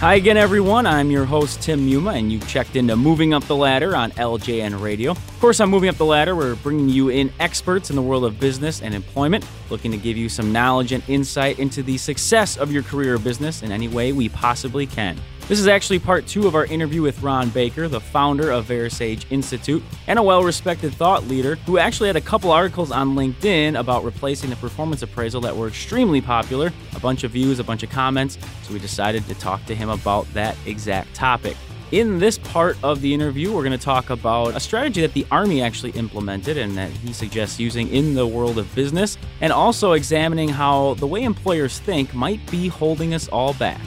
Hi 0.00 0.14
again, 0.14 0.36
everyone. 0.36 0.86
I'm 0.86 1.10
your 1.10 1.24
host, 1.24 1.60
Tim 1.60 1.80
Muma, 1.80 2.16
and 2.16 2.30
you've 2.30 2.46
checked 2.46 2.76
into 2.76 2.94
Moving 2.94 3.34
Up 3.34 3.42
the 3.48 3.56
Ladder 3.56 3.96
on 3.96 4.12
LJN 4.12 4.80
Radio. 4.80 5.10
Of 5.10 5.40
course, 5.40 5.58
on 5.58 5.70
Moving 5.70 5.88
Up 5.88 5.96
the 5.96 6.04
Ladder, 6.04 6.36
we're 6.36 6.54
bringing 6.54 6.88
you 6.88 7.08
in 7.08 7.32
experts 7.40 7.90
in 7.90 7.96
the 7.96 8.02
world 8.02 8.24
of 8.24 8.38
business 8.38 8.80
and 8.80 8.94
employment, 8.94 9.44
looking 9.70 9.90
to 9.90 9.96
give 9.96 10.16
you 10.16 10.28
some 10.28 10.52
knowledge 10.52 10.92
and 10.92 11.02
insight 11.08 11.58
into 11.58 11.82
the 11.82 11.98
success 11.98 12.56
of 12.56 12.70
your 12.70 12.84
career 12.84 13.16
or 13.16 13.18
business 13.18 13.64
in 13.64 13.72
any 13.72 13.88
way 13.88 14.12
we 14.12 14.28
possibly 14.28 14.86
can. 14.86 15.18
This 15.48 15.60
is 15.60 15.66
actually 15.66 15.98
part 15.98 16.26
two 16.26 16.46
of 16.46 16.54
our 16.54 16.66
interview 16.66 17.00
with 17.00 17.22
Ron 17.22 17.48
Baker, 17.48 17.88
the 17.88 18.00
founder 18.00 18.50
of 18.50 18.66
VeraSage 18.66 19.24
Institute 19.30 19.82
and 20.06 20.18
a 20.18 20.22
well 20.22 20.44
respected 20.44 20.92
thought 20.92 21.26
leader 21.26 21.54
who 21.64 21.78
actually 21.78 22.08
had 22.08 22.16
a 22.16 22.20
couple 22.20 22.50
articles 22.50 22.90
on 22.90 23.14
LinkedIn 23.14 23.80
about 23.80 24.04
replacing 24.04 24.50
the 24.50 24.56
performance 24.56 25.00
appraisal 25.00 25.40
that 25.40 25.56
were 25.56 25.68
extremely 25.68 26.20
popular. 26.20 26.70
A 26.94 27.00
bunch 27.00 27.24
of 27.24 27.30
views, 27.30 27.60
a 27.60 27.64
bunch 27.64 27.82
of 27.82 27.88
comments, 27.88 28.36
so 28.62 28.74
we 28.74 28.78
decided 28.78 29.26
to 29.26 29.34
talk 29.36 29.64
to 29.64 29.74
him 29.74 29.88
about 29.88 30.30
that 30.34 30.54
exact 30.66 31.14
topic. 31.14 31.56
In 31.92 32.18
this 32.18 32.36
part 32.36 32.76
of 32.84 33.00
the 33.00 33.14
interview, 33.14 33.50
we're 33.50 33.64
going 33.64 33.72
to 33.72 33.82
talk 33.82 34.10
about 34.10 34.54
a 34.54 34.60
strategy 34.60 35.00
that 35.00 35.14
the 35.14 35.26
Army 35.30 35.62
actually 35.62 35.92
implemented 35.92 36.58
and 36.58 36.76
that 36.76 36.90
he 36.90 37.14
suggests 37.14 37.58
using 37.58 37.88
in 37.88 38.12
the 38.12 38.26
world 38.26 38.58
of 38.58 38.74
business, 38.74 39.16
and 39.40 39.50
also 39.50 39.92
examining 39.92 40.50
how 40.50 40.92
the 40.94 41.06
way 41.06 41.22
employers 41.22 41.78
think 41.78 42.14
might 42.14 42.50
be 42.50 42.68
holding 42.68 43.14
us 43.14 43.28
all 43.28 43.54
back 43.54 43.80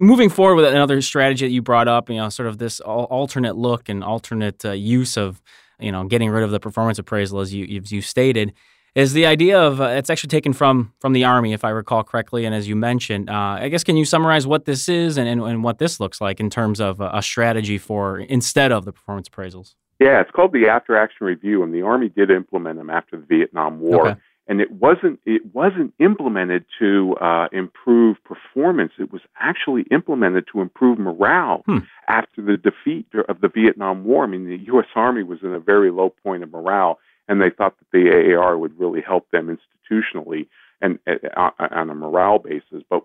moving 0.00 0.30
forward 0.30 0.56
with 0.56 0.64
another 0.64 1.00
strategy 1.02 1.46
that 1.46 1.52
you 1.52 1.62
brought 1.62 1.86
up, 1.86 2.08
you 2.08 2.16
know, 2.16 2.28
sort 2.28 2.48
of 2.48 2.58
this 2.58 2.80
alternate 2.80 3.56
look 3.56 3.88
and 3.88 4.02
alternate 4.02 4.64
uh, 4.64 4.72
use 4.72 5.16
of, 5.16 5.40
you 5.78 5.92
know, 5.92 6.04
getting 6.04 6.30
rid 6.30 6.42
of 6.42 6.50
the 6.50 6.58
performance 6.58 6.98
appraisal, 6.98 7.40
as 7.40 7.54
you 7.54 7.80
as 7.80 7.92
you 7.92 8.00
stated, 8.00 8.52
is 8.94 9.12
the 9.12 9.26
idea 9.26 9.60
of 9.60 9.80
uh, 9.80 9.84
it's 9.84 10.10
actually 10.10 10.28
taken 10.28 10.52
from 10.52 10.92
from 10.98 11.12
the 11.12 11.24
army, 11.24 11.52
if 11.52 11.64
I 11.64 11.70
recall 11.70 12.02
correctly, 12.02 12.44
and 12.44 12.54
as 12.54 12.66
you 12.66 12.74
mentioned, 12.74 13.30
uh, 13.30 13.58
I 13.60 13.68
guess 13.68 13.84
can 13.84 13.96
you 13.96 14.04
summarize 14.04 14.46
what 14.46 14.64
this 14.64 14.88
is 14.88 15.16
and, 15.16 15.28
and, 15.28 15.42
and 15.42 15.62
what 15.62 15.78
this 15.78 16.00
looks 16.00 16.20
like 16.20 16.40
in 16.40 16.50
terms 16.50 16.80
of 16.80 17.00
a, 17.00 17.10
a 17.14 17.22
strategy 17.22 17.78
for 17.78 18.18
instead 18.18 18.72
of 18.72 18.84
the 18.84 18.92
performance 18.92 19.28
appraisals? 19.28 19.74
Yeah, 20.00 20.22
it's 20.22 20.30
called 20.30 20.52
the 20.52 20.66
after 20.66 20.96
action 20.96 21.26
review, 21.26 21.62
and 21.62 21.74
the 21.74 21.82
Army 21.82 22.08
did 22.08 22.30
implement 22.30 22.78
them 22.78 22.88
after 22.88 23.18
the 23.18 23.26
Vietnam 23.26 23.80
War. 23.80 24.08
Okay 24.08 24.20
and 24.50 24.60
it 24.60 24.72
wasn't 24.72 25.20
it 25.24 25.42
wasn't 25.54 25.94
implemented 26.00 26.64
to 26.80 27.14
uh, 27.20 27.46
improve 27.52 28.16
performance. 28.24 28.90
It 28.98 29.12
was 29.12 29.22
actually 29.38 29.84
implemented 29.92 30.44
to 30.52 30.60
improve 30.60 30.98
morale 30.98 31.62
hmm. 31.66 31.78
after 32.08 32.42
the 32.42 32.56
defeat 32.56 33.06
of 33.28 33.40
the 33.40 33.48
Vietnam 33.48 34.02
War. 34.02 34.24
I 34.24 34.26
mean, 34.26 34.46
the 34.46 34.58
U.S. 34.66 34.86
Army 34.96 35.22
was 35.22 35.38
in 35.42 35.54
a 35.54 35.60
very 35.60 35.92
low 35.92 36.12
point 36.24 36.42
of 36.42 36.50
morale, 36.50 36.98
and 37.28 37.40
they 37.40 37.50
thought 37.56 37.76
that 37.78 37.86
the 37.92 38.34
AAR 38.34 38.58
would 38.58 38.78
really 38.78 39.00
help 39.00 39.30
them 39.30 39.56
institutionally 39.56 40.48
and 40.82 40.98
uh, 41.06 41.50
on 41.70 41.88
a 41.88 41.94
morale 41.94 42.40
basis. 42.40 42.82
But 42.90 43.02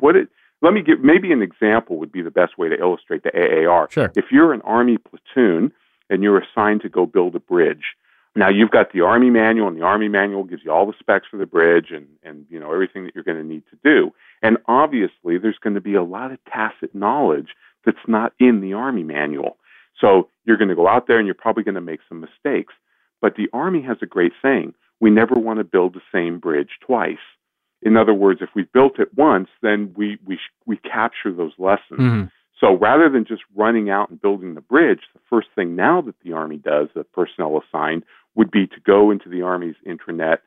what 0.00 0.16
it 0.16 0.28
let 0.62 0.72
me 0.72 0.82
give 0.82 0.98
maybe 0.98 1.30
an 1.30 1.42
example 1.42 2.00
would 2.00 2.10
be 2.10 2.22
the 2.22 2.32
best 2.32 2.58
way 2.58 2.68
to 2.68 2.76
illustrate 2.76 3.22
the 3.22 3.30
AAR. 3.30 3.88
Sure. 3.88 4.10
If 4.16 4.26
you're 4.32 4.52
an 4.52 4.62
Army 4.62 4.98
platoon 4.98 5.70
and 6.10 6.24
you're 6.24 6.42
assigned 6.42 6.80
to 6.80 6.88
go 6.88 7.06
build 7.06 7.36
a 7.36 7.40
bridge 7.40 7.84
now 8.38 8.48
you've 8.48 8.70
got 8.70 8.92
the 8.92 9.00
Army 9.00 9.30
manual, 9.30 9.68
and 9.68 9.76
the 9.76 9.82
Army 9.82 10.08
manual 10.08 10.44
gives 10.44 10.62
you 10.64 10.70
all 10.70 10.86
the 10.86 10.94
specs 10.98 11.26
for 11.30 11.36
the 11.36 11.46
bridge 11.46 11.90
and, 11.90 12.06
and 12.22 12.46
you 12.48 12.58
know 12.58 12.72
everything 12.72 13.04
that 13.04 13.14
you're 13.14 13.24
going 13.24 13.36
to 13.38 13.44
need 13.44 13.64
to 13.70 13.78
do. 13.84 14.12
And 14.42 14.58
obviously, 14.66 15.38
there's 15.38 15.58
going 15.58 15.74
to 15.74 15.80
be 15.80 15.94
a 15.94 16.02
lot 16.02 16.32
of 16.32 16.38
tacit 16.44 16.94
knowledge 16.94 17.48
that's 17.84 17.98
not 18.06 18.32
in 18.38 18.60
the 18.60 18.74
Army 18.74 19.02
manual. 19.02 19.56
So 20.00 20.28
you're 20.44 20.56
going 20.56 20.68
to 20.68 20.76
go 20.76 20.86
out 20.86 21.06
there 21.06 21.18
and 21.18 21.26
you're 21.26 21.34
probably 21.34 21.64
going 21.64 21.74
to 21.74 21.80
make 21.80 22.00
some 22.08 22.20
mistakes. 22.20 22.74
But 23.20 23.34
the 23.34 23.48
Army 23.52 23.82
has 23.82 23.96
a 24.02 24.06
great 24.06 24.32
saying: 24.40 24.74
We 25.00 25.10
never 25.10 25.34
want 25.34 25.58
to 25.58 25.64
build 25.64 25.94
the 25.94 26.00
same 26.12 26.38
bridge 26.38 26.70
twice. 26.80 27.16
In 27.82 27.96
other 27.96 28.14
words, 28.14 28.40
if 28.42 28.50
we 28.54 28.64
built 28.64 28.98
it 28.98 29.16
once, 29.16 29.48
then 29.62 29.92
we 29.96 30.18
we 30.24 30.38
we 30.66 30.76
capture 30.76 31.32
those 31.32 31.52
lessons. 31.58 32.00
Mm-hmm. 32.00 32.24
So 32.60 32.74
rather 32.76 33.08
than 33.08 33.24
just 33.24 33.42
running 33.54 33.88
out 33.88 34.10
and 34.10 34.20
building 34.20 34.54
the 34.54 34.60
bridge, 34.60 35.00
the 35.14 35.20
first 35.30 35.48
thing 35.54 35.76
now 35.76 36.00
that 36.02 36.16
the 36.24 36.32
Army 36.32 36.56
does, 36.56 36.88
the 36.94 37.04
personnel 37.04 37.62
assigned, 37.62 38.02
would 38.38 38.50
be 38.52 38.68
to 38.68 38.80
go 38.86 39.10
into 39.10 39.28
the 39.28 39.42
Army's 39.42 39.74
intranet 39.86 40.38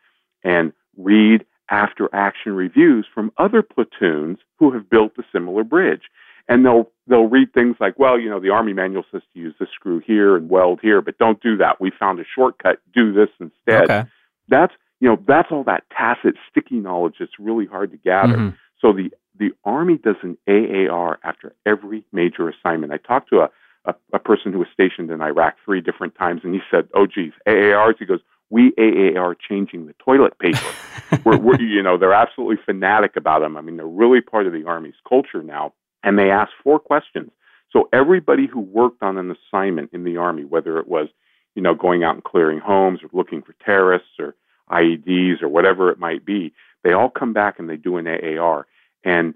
and 0.43 0.71
read 0.97 1.45
after 1.69 2.09
action 2.13 2.53
reviews 2.53 3.05
from 3.13 3.31
other 3.37 3.61
platoons 3.61 4.39
who 4.57 4.71
have 4.71 4.89
built 4.89 5.11
a 5.19 5.23
similar 5.31 5.63
bridge. 5.63 6.03
And 6.47 6.65
they'll 6.65 6.89
they'll 7.05 7.27
read 7.27 7.53
things 7.53 7.75
like, 7.79 7.99
well, 7.99 8.17
you 8.17 8.29
know, 8.29 8.39
the 8.39 8.49
Army 8.49 8.73
manual 8.73 9.03
says 9.11 9.21
to 9.33 9.39
use 9.39 9.53
this 9.59 9.69
screw 9.75 9.99
here 9.99 10.35
and 10.35 10.49
weld 10.49 10.79
here, 10.81 11.01
but 11.01 11.17
don't 11.17 11.41
do 11.41 11.57
that. 11.57 11.79
We 11.79 11.91
found 11.91 12.19
a 12.19 12.23
shortcut. 12.33 12.79
Do 12.95 13.13
this 13.13 13.29
instead. 13.39 13.83
Okay. 13.83 14.03
That's 14.47 14.73
you 15.01 15.09
know, 15.09 15.17
that's 15.27 15.51
all 15.51 15.63
that 15.65 15.83
tacit, 15.95 16.35
sticky 16.49 16.75
knowledge 16.75 17.15
that's 17.19 17.39
really 17.39 17.65
hard 17.65 17.91
to 17.91 17.97
gather. 17.97 18.37
Mm-hmm. 18.37 18.55
So 18.79 18.93
the 18.93 19.11
the 19.37 19.51
Army 19.65 19.97
does 19.97 20.17
an 20.23 20.37
AAR 20.47 21.19
after 21.23 21.53
every 21.65 22.05
major 22.11 22.49
assignment. 22.49 22.93
I 22.93 22.97
talked 22.97 23.29
to 23.29 23.41
a 23.41 23.49
a, 23.85 23.95
a 24.13 24.19
person 24.19 24.53
who 24.53 24.59
was 24.59 24.67
stationed 24.73 25.09
in 25.11 25.21
Iraq 25.21 25.55
three 25.65 25.81
different 25.81 26.15
times, 26.15 26.41
and 26.43 26.53
he 26.53 26.61
said, 26.69 26.87
"Oh, 26.93 27.07
geez, 27.07 27.33
AARs." 27.47 27.95
He 27.99 28.05
goes, 28.05 28.19
"We 28.49 28.73
AAR 28.77 29.35
changing 29.35 29.87
the 29.87 29.95
toilet 30.03 30.37
paper." 30.39 30.59
we're, 31.25 31.37
we're, 31.37 31.61
you 31.61 31.81
know, 31.81 31.97
they're 31.97 32.13
absolutely 32.13 32.57
fanatic 32.65 33.15
about 33.15 33.39
them. 33.39 33.57
I 33.57 33.61
mean, 33.61 33.77
they're 33.77 33.85
really 33.87 34.21
part 34.21 34.47
of 34.47 34.53
the 34.53 34.65
Army's 34.65 34.95
culture 35.07 35.43
now, 35.43 35.73
and 36.03 36.17
they 36.17 36.29
ask 36.31 36.51
four 36.63 36.79
questions. 36.79 37.31
So 37.71 37.89
everybody 37.93 38.47
who 38.47 38.59
worked 38.59 39.01
on 39.01 39.17
an 39.17 39.31
assignment 39.31 39.91
in 39.93 40.03
the 40.03 40.17
Army, 40.17 40.43
whether 40.43 40.77
it 40.77 40.87
was, 40.87 41.07
you 41.55 41.61
know, 41.61 41.73
going 41.73 42.03
out 42.03 42.15
and 42.15 42.23
clearing 42.23 42.59
homes 42.59 42.99
or 43.01 43.09
looking 43.13 43.41
for 43.41 43.55
terrorists 43.63 44.19
or 44.19 44.35
IEDs 44.69 45.41
or 45.41 45.47
whatever 45.47 45.89
it 45.89 45.97
might 45.97 46.25
be, 46.25 46.53
they 46.83 46.91
all 46.91 47.09
come 47.09 47.33
back 47.33 47.59
and 47.59 47.69
they 47.69 47.77
do 47.77 47.97
an 47.97 48.07
AAR. 48.07 48.67
And 49.03 49.33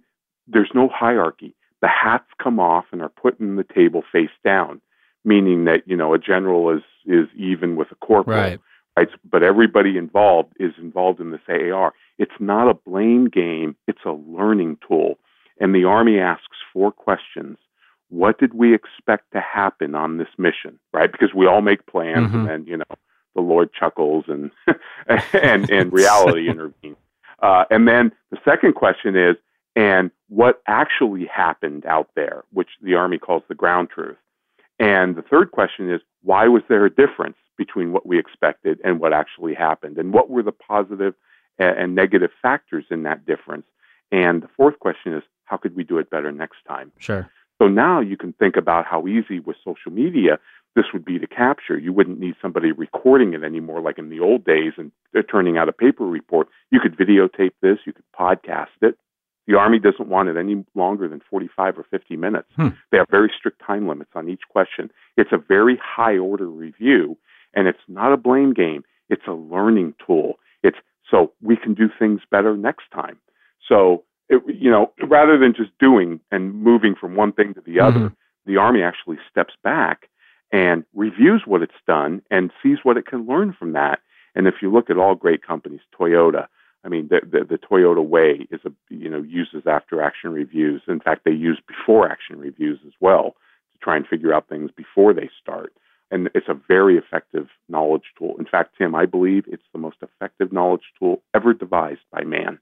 there's 0.47 0.69
no 0.73 0.89
hierarchy 0.89 1.55
the 1.81 1.87
hats 1.87 2.27
come 2.41 2.59
off 2.59 2.85
and 2.91 3.01
are 3.01 3.09
put 3.09 3.39
in 3.39 3.55
the 3.55 3.63
table 3.63 4.03
face 4.11 4.29
down, 4.43 4.81
meaning 5.23 5.65
that 5.65 5.83
you 5.85 5.95
know 5.95 6.13
a 6.13 6.19
general 6.19 6.69
is 6.75 6.83
is 7.05 7.27
even 7.35 7.75
with 7.75 7.91
a 7.91 7.95
corporal. 7.95 8.37
Right. 8.37 8.59
Right. 8.97 9.09
But 9.29 9.43
everybody 9.43 9.97
involved 9.97 10.53
is 10.57 10.71
involved 10.77 11.19
in 11.19 11.31
this 11.31 11.41
AAR. 11.49 11.93
It's 12.17 12.39
not 12.39 12.69
a 12.69 12.73
blame 12.73 13.27
game. 13.27 13.75
It's 13.87 14.05
a 14.05 14.11
learning 14.11 14.77
tool. 14.87 15.19
And 15.59 15.75
the 15.75 15.83
Army 15.83 16.17
asks 16.17 16.57
four 16.71 16.93
questions. 16.93 17.57
What 18.09 18.39
did 18.39 18.53
we 18.53 18.73
expect 18.73 19.31
to 19.33 19.41
happen 19.41 19.95
on 19.95 20.17
this 20.17 20.29
mission? 20.37 20.79
Right? 20.93 21.11
Because 21.11 21.33
we 21.33 21.45
all 21.45 21.61
make 21.61 21.85
plans 21.87 22.27
mm-hmm. 22.27 22.37
and 22.37 22.47
then, 22.47 22.65
you 22.67 22.77
know, 22.77 22.95
the 23.35 23.41
Lord 23.41 23.69
chuckles 23.73 24.25
and 24.27 24.49
and 25.33 25.69
and 25.69 25.93
reality 25.93 26.49
intervenes. 26.49 26.97
Uh, 27.41 27.65
and 27.69 27.87
then 27.87 28.11
the 28.31 28.37
second 28.45 28.75
question 28.75 29.17
is, 29.17 29.35
and 29.75 30.11
what 30.29 30.61
actually 30.67 31.25
happened 31.25 31.85
out 31.85 32.09
there, 32.15 32.43
which 32.51 32.69
the 32.81 32.95
Army 32.95 33.17
calls 33.17 33.43
the 33.47 33.55
ground 33.55 33.89
truth. 33.89 34.17
And 34.79 35.15
the 35.15 35.21
third 35.21 35.51
question 35.51 35.91
is 35.91 36.01
why 36.23 36.47
was 36.47 36.63
there 36.67 36.85
a 36.85 36.89
difference 36.89 37.37
between 37.57 37.93
what 37.93 38.05
we 38.05 38.19
expected 38.19 38.79
and 38.83 38.99
what 38.99 39.13
actually 39.13 39.53
happened? 39.53 39.97
And 39.97 40.13
what 40.13 40.29
were 40.29 40.43
the 40.43 40.51
positive 40.51 41.13
and 41.57 41.95
negative 41.95 42.31
factors 42.41 42.85
in 42.89 43.03
that 43.03 43.25
difference? 43.25 43.65
And 44.11 44.43
the 44.43 44.49
fourth 44.57 44.79
question 44.79 45.13
is 45.13 45.23
how 45.45 45.57
could 45.57 45.75
we 45.75 45.83
do 45.83 45.97
it 45.97 46.09
better 46.09 46.31
next 46.31 46.57
time? 46.67 46.91
Sure. 46.97 47.29
So 47.61 47.67
now 47.67 48.01
you 48.01 48.17
can 48.17 48.33
think 48.33 48.57
about 48.57 48.85
how 48.85 49.07
easy 49.07 49.39
with 49.39 49.55
social 49.63 49.91
media 49.91 50.39
this 50.75 50.85
would 50.91 51.05
be 51.05 51.19
to 51.19 51.27
capture. 51.27 51.77
You 51.77 51.93
wouldn't 51.93 52.19
need 52.19 52.35
somebody 52.41 52.73
recording 52.73 53.33
it 53.33 53.43
anymore 53.43 53.79
like 53.79 53.97
in 53.97 54.09
the 54.09 54.19
old 54.19 54.43
days 54.43 54.73
and 54.77 54.91
turning 55.31 55.57
out 55.57 55.69
a 55.69 55.73
paper 55.73 56.05
report. 56.05 56.49
You 56.69 56.81
could 56.81 56.97
videotape 56.97 57.53
this, 57.61 57.77
you 57.85 57.93
could 57.93 58.03
podcast 58.19 58.75
it, 58.81 58.97
the 59.47 59.55
Army 59.57 59.79
doesn't 59.79 60.09
want 60.09 60.29
it 60.29 60.37
any 60.37 60.65
longer 60.73 61.07
than 61.07 61.21
45 61.29 61.79
or 61.79 61.83
50 61.83 62.15
minutes. 62.15 62.47
Hmm. 62.55 62.69
They 62.91 62.97
have 62.97 63.09
very 63.09 63.31
strict 63.37 63.61
time 63.65 63.87
limits 63.87 64.11
on 64.15 64.27
each 64.27 64.41
question. 64.49 64.91
It's 65.17 65.31
a 65.31 65.37
very 65.37 65.79
high 65.83 66.17
order 66.17 66.47
review, 66.47 67.17
and 67.53 67.67
it's 67.67 67.79
not 67.87 68.11
a 68.11 68.17
blame 68.17 68.53
game. 68.53 68.83
It's 69.09 69.27
a 69.27 69.33
learning 69.33 69.93
tool. 70.05 70.39
It's 70.63 70.77
so 71.09 71.31
we 71.41 71.55
can 71.55 71.73
do 71.73 71.89
things 71.99 72.21
better 72.31 72.57
next 72.57 72.85
time. 72.93 73.17
So, 73.67 74.03
it, 74.29 74.41
you 74.47 74.71
know, 74.71 74.91
rather 75.07 75.37
than 75.37 75.53
just 75.53 75.71
doing 75.79 76.19
and 76.31 76.55
moving 76.55 76.95
from 76.95 77.15
one 77.15 77.31
thing 77.31 77.53
to 77.53 77.61
the 77.61 77.79
other, 77.79 77.99
mm-hmm. 77.99 78.51
the 78.51 78.57
Army 78.57 78.81
actually 78.81 79.17
steps 79.29 79.53
back 79.63 80.09
and 80.51 80.83
reviews 80.95 81.43
what 81.45 81.61
it's 81.61 81.73
done 81.87 82.21
and 82.31 82.51
sees 82.63 82.79
what 82.83 82.97
it 82.97 83.05
can 83.05 83.27
learn 83.27 83.53
from 83.57 83.73
that. 83.73 83.99
And 84.33 84.47
if 84.47 84.55
you 84.61 84.71
look 84.71 84.89
at 84.89 84.97
all 84.97 85.15
great 85.15 85.45
companies, 85.45 85.81
Toyota, 85.97 86.47
I 86.85 86.89
mean, 86.89 87.09
the, 87.09 87.21
the, 87.23 87.43
the 87.43 87.57
Toyota 87.57 88.05
way 88.05 88.47
is 88.51 88.61
a 88.65 88.71
you 88.89 89.09
know 89.09 89.21
uses 89.23 89.63
after 89.65 90.01
action 90.01 90.31
reviews. 90.31 90.83
In 90.87 90.99
fact, 90.99 91.21
they 91.25 91.31
use 91.31 91.59
before 91.67 92.07
action 92.09 92.37
reviews 92.39 92.79
as 92.85 92.93
well 92.99 93.35
to 93.73 93.79
try 93.81 93.95
and 93.97 94.07
figure 94.07 94.33
out 94.33 94.47
things 94.47 94.69
before 94.75 95.13
they 95.13 95.29
start. 95.41 95.73
And 96.11 96.29
it's 96.35 96.47
a 96.47 96.59
very 96.67 96.97
effective 96.97 97.47
knowledge 97.67 98.03
tool. 98.17 98.35
In 98.37 98.45
fact, 98.45 98.75
Tim, 98.77 98.93
I 98.93 99.07
believe 99.07 99.45
it's 99.47 99.63
the 99.73 99.79
most 99.79 99.97
effective 100.03 100.53
knowledge 100.53 100.83
tool 100.99 101.23
ever 101.33 101.53
devised 101.53 102.01
by 102.11 102.23
man. 102.23 102.59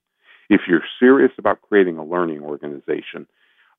If 0.49 0.61
you're 0.67 0.83
serious 0.99 1.31
about 1.37 1.61
creating 1.61 1.97
a 1.97 2.05
learning 2.05 2.41
organization, 2.41 3.27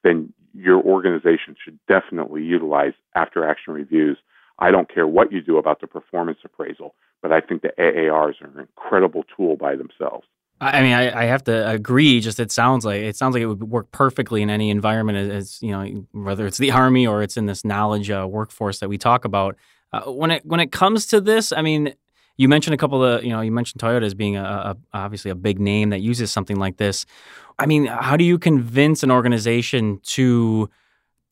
then 0.02 0.32
your 0.52 0.82
organization 0.82 1.56
should 1.62 1.78
definitely 1.88 2.42
utilize 2.42 2.92
after 3.14 3.48
action 3.48 3.72
reviews. 3.72 4.18
I 4.58 4.70
don't 4.70 4.92
care 4.92 5.06
what 5.06 5.32
you 5.32 5.40
do 5.40 5.58
about 5.58 5.80
the 5.80 5.86
performance 5.86 6.38
appraisal, 6.44 6.94
but 7.22 7.32
I 7.32 7.40
think 7.40 7.62
the 7.62 7.72
AARs 7.78 8.40
are 8.40 8.46
an 8.46 8.60
incredible 8.60 9.24
tool 9.36 9.56
by 9.56 9.76
themselves. 9.76 10.26
I 10.60 10.82
mean, 10.82 10.92
I, 10.92 11.22
I, 11.22 11.24
have 11.24 11.42
to 11.44 11.68
agree. 11.68 12.20
Just 12.20 12.38
it 12.38 12.52
sounds 12.52 12.84
like 12.84 13.02
it 13.02 13.16
sounds 13.16 13.34
like 13.34 13.42
it 13.42 13.46
would 13.46 13.64
work 13.64 13.90
perfectly 13.90 14.40
in 14.40 14.50
any 14.50 14.70
environment. 14.70 15.32
As, 15.32 15.60
you 15.60 15.72
know, 15.72 16.06
whether 16.12 16.46
it's 16.46 16.58
the 16.58 16.70
army 16.70 17.06
or 17.06 17.22
it's 17.22 17.36
in 17.36 17.46
this 17.46 17.64
knowledge 17.64 18.08
uh, 18.08 18.26
workforce 18.30 18.78
that 18.78 18.88
we 18.88 18.96
talk 18.96 19.24
about. 19.24 19.56
Uh, 19.92 20.12
when 20.12 20.30
it 20.30 20.46
when 20.46 20.60
it 20.60 20.70
comes 20.70 21.06
to 21.08 21.20
this, 21.20 21.52
I 21.52 21.60
mean, 21.60 21.94
you 22.36 22.48
mentioned 22.48 22.74
a 22.74 22.76
couple 22.76 23.04
of 23.04 23.24
you 23.24 23.30
know 23.30 23.40
you 23.40 23.50
mentioned 23.50 23.82
Toyota 23.82 24.04
as 24.04 24.14
being 24.14 24.36
a, 24.36 24.42
a, 24.42 24.76
obviously 24.92 25.30
a 25.30 25.34
big 25.34 25.58
name 25.58 25.90
that 25.90 26.00
uses 26.00 26.30
something 26.30 26.56
like 26.56 26.76
this. 26.76 27.04
I 27.58 27.66
mean, 27.66 27.86
how 27.86 28.16
do 28.16 28.24
you 28.24 28.38
convince 28.38 29.02
an 29.02 29.10
organization 29.10 30.00
to 30.04 30.70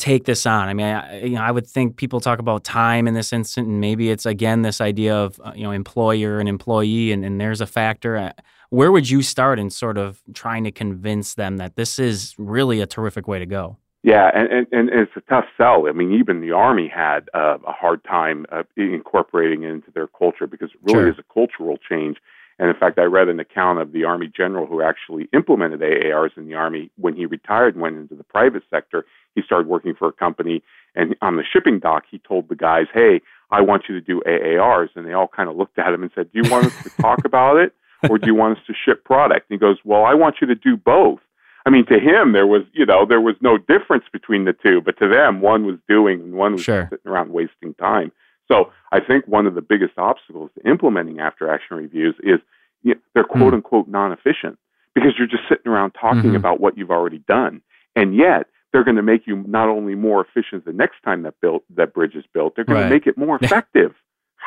take 0.02 0.24
this 0.24 0.46
on? 0.46 0.68
I 0.68 0.74
mean, 0.74 0.86
I, 0.86 1.22
you 1.22 1.36
know, 1.36 1.42
I 1.42 1.52
would 1.52 1.66
think 1.66 1.96
people 1.96 2.20
talk 2.20 2.40
about 2.40 2.64
time 2.64 3.06
in 3.06 3.14
this 3.14 3.32
instant, 3.32 3.68
and 3.68 3.80
maybe 3.80 4.10
it's 4.10 4.26
again 4.26 4.62
this 4.62 4.80
idea 4.80 5.14
of 5.14 5.40
uh, 5.44 5.52
you 5.54 5.62
know 5.62 5.70
employer 5.70 6.40
and 6.40 6.48
employee, 6.48 7.12
and, 7.12 7.24
and 7.24 7.40
there's 7.40 7.60
a 7.60 7.66
factor. 7.66 8.16
Uh, 8.16 8.32
where 8.70 8.90
would 8.90 9.08
you 9.08 9.22
start 9.22 9.58
in 9.58 9.70
sort 9.70 9.98
of 9.98 10.20
trying 10.34 10.64
to 10.64 10.72
convince 10.72 11.34
them 11.34 11.58
that 11.58 11.76
this 11.76 11.98
is 11.98 12.34
really 12.36 12.80
a 12.80 12.86
terrific 12.86 13.28
way 13.28 13.38
to 13.38 13.46
go? 13.46 13.76
Yeah, 14.02 14.30
and, 14.34 14.48
and, 14.50 14.66
and 14.72 14.88
it's 14.90 15.12
a 15.14 15.20
tough 15.20 15.44
sell. 15.56 15.86
I 15.86 15.92
mean, 15.92 16.12
even 16.18 16.40
the 16.40 16.50
Army 16.50 16.90
had 16.92 17.28
uh, 17.34 17.58
a 17.64 17.72
hard 17.72 18.02
time 18.02 18.46
uh, 18.50 18.64
incorporating 18.76 19.62
it 19.62 19.70
into 19.70 19.92
their 19.92 20.08
culture 20.08 20.48
because 20.48 20.70
it 20.70 20.80
really 20.82 21.04
sure. 21.04 21.10
is 21.10 21.18
a 21.18 21.32
cultural 21.32 21.78
change. 21.88 22.16
And 22.58 22.68
in 22.68 22.76
fact, 22.76 22.98
I 22.98 23.04
read 23.04 23.28
an 23.28 23.40
account 23.40 23.80
of 23.80 23.92
the 23.92 24.04
Army 24.04 24.30
general 24.34 24.66
who 24.66 24.82
actually 24.82 25.28
implemented 25.32 25.80
AARs 25.80 26.36
in 26.36 26.46
the 26.46 26.54
Army 26.54 26.90
when 26.96 27.16
he 27.16 27.26
retired 27.26 27.74
and 27.74 27.82
went 27.82 27.96
into 27.96 28.14
the 28.14 28.24
private 28.24 28.62
sector. 28.70 29.04
He 29.34 29.42
started 29.42 29.66
working 29.66 29.94
for 29.94 30.08
a 30.08 30.12
company, 30.12 30.62
and 30.94 31.16
on 31.22 31.36
the 31.36 31.44
shipping 31.50 31.78
dock, 31.78 32.04
he 32.10 32.18
told 32.18 32.48
the 32.48 32.54
guys, 32.54 32.86
"Hey, 32.92 33.22
I 33.50 33.62
want 33.62 33.84
you 33.88 33.94
to 33.94 34.00
do 34.00 34.22
AARs," 34.26 34.90
and 34.94 35.06
they 35.06 35.12
all 35.12 35.28
kind 35.28 35.48
of 35.48 35.56
looked 35.56 35.78
at 35.78 35.92
him 35.92 36.02
and 36.02 36.12
said, 36.14 36.30
"Do 36.32 36.40
you 36.42 36.50
want 36.50 36.66
us 36.66 36.82
to 36.82 36.90
talk 37.02 37.24
about 37.24 37.56
it, 37.56 37.74
or 38.08 38.18
do 38.18 38.26
you 38.26 38.34
want 38.34 38.58
us 38.58 38.64
to 38.66 38.74
ship 38.74 39.04
product?" 39.04 39.50
And 39.50 39.58
he 39.58 39.58
goes, 39.58 39.78
"Well, 39.84 40.04
I 40.04 40.14
want 40.14 40.36
you 40.40 40.46
to 40.48 40.54
do 40.54 40.76
both." 40.76 41.20
I 41.64 41.70
mean, 41.70 41.86
to 41.86 41.98
him, 41.98 42.32
there 42.32 42.46
was, 42.46 42.62
you 42.72 42.84
know, 42.84 43.06
there 43.06 43.20
was 43.20 43.36
no 43.40 43.56
difference 43.56 44.04
between 44.12 44.44
the 44.44 44.52
two, 44.52 44.80
but 44.80 44.98
to 44.98 45.08
them, 45.08 45.40
one 45.40 45.64
was 45.64 45.76
doing 45.88 46.20
and 46.20 46.34
one 46.34 46.54
was 46.54 46.62
sure. 46.62 46.88
sitting 46.90 47.10
around 47.10 47.32
wasting 47.32 47.74
time. 47.74 48.10
So 48.52 48.70
I 48.92 49.00
think 49.00 49.26
one 49.26 49.46
of 49.46 49.54
the 49.54 49.62
biggest 49.62 49.94
obstacles 49.96 50.50
to 50.54 50.68
implementing 50.68 51.20
after 51.20 51.48
action 51.48 51.78
reviews 51.78 52.14
is 52.22 52.38
you 52.82 52.94
know, 52.94 53.00
they're 53.14 53.24
hmm. 53.24 53.38
quote 53.38 53.54
unquote 53.54 53.88
non 53.88 54.12
efficient 54.12 54.58
because 54.94 55.12
you're 55.18 55.28
just 55.28 55.44
sitting 55.48 55.70
around 55.70 55.92
talking 55.92 56.22
mm-hmm. 56.22 56.36
about 56.36 56.60
what 56.60 56.76
you've 56.76 56.90
already 56.90 57.18
done. 57.26 57.62
And 57.96 58.14
yet, 58.14 58.46
they're 58.72 58.84
going 58.84 58.96
to 58.96 59.02
make 59.02 59.26
you 59.26 59.44
not 59.46 59.68
only 59.68 59.94
more 59.94 60.24
efficient 60.24 60.64
the 60.64 60.72
next 60.72 60.96
time 61.04 61.22
that 61.22 61.34
built 61.40 61.62
that 61.76 61.94
bridge 61.94 62.14
is 62.14 62.24
built, 62.32 62.56
they're 62.56 62.64
going 62.64 62.80
right. 62.80 62.88
to 62.88 62.94
make 62.94 63.06
it 63.06 63.16
more 63.16 63.38
effective, 63.40 63.94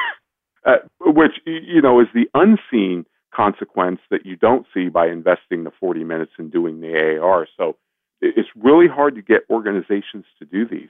uh, 0.65 0.77
which 0.99 1.33
you 1.45 1.81
know 1.81 1.99
is 1.99 2.07
the 2.13 2.27
unseen 2.33 3.05
consequence 3.33 3.99
that 4.09 4.25
you 4.25 4.35
don't 4.35 4.65
see 4.73 4.87
by 4.87 5.07
investing 5.07 5.63
the 5.63 5.71
40 5.79 6.03
minutes 6.03 6.31
in 6.39 6.49
doing 6.49 6.79
the 6.79 7.19
AAR. 7.19 7.47
So 7.57 7.75
it's 8.21 8.49
really 8.55 8.87
hard 8.87 9.15
to 9.15 9.21
get 9.21 9.41
organizations 9.49 10.25
to 10.39 10.45
do 10.45 10.67
these. 10.67 10.89